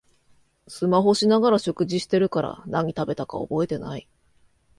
[0.67, 4.07] スマホしながら食事してるから何食べたか覚えてない